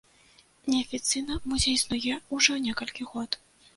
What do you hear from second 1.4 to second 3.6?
музей існуе ужо некалькі год.